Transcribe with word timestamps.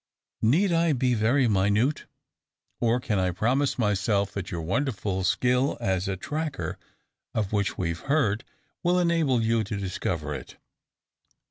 Need 0.41 0.71
I 0.71 0.93
be 0.93 1.13
very 1.13 1.47
minute? 1.47 2.07
Or 2.79 2.99
can 2.99 3.19
I 3.19 3.29
promise 3.29 3.77
myself, 3.77 4.31
that 4.31 4.49
your 4.49 4.63
wonderful 4.63 5.23
skill 5.23 5.77
as 5.79 6.07
a 6.07 6.17
`tracker,' 6.17 6.77
of 7.35 7.53
which 7.53 7.77
we've 7.77 7.99
heard, 7.99 8.43
will 8.81 8.97
enable 8.97 9.43
you 9.43 9.63
to 9.63 9.77
discover 9.77 10.33
it? 10.33 10.57